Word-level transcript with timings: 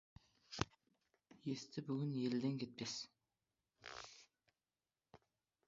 Есі 1.53 1.79
бүтін 1.89 2.11
елден 2.23 2.57
кетпес. 2.63 2.93